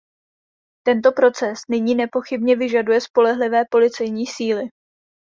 [0.85, 4.63] Tento proces nyní nepochybně vyžaduje spolehlivé policejní síly.